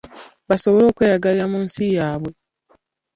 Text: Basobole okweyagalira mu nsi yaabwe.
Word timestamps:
Basobole 0.49 0.85
okweyagalira 0.91 1.45
mu 1.53 1.59
nsi 1.65 1.83
yaabwe. 1.97 2.31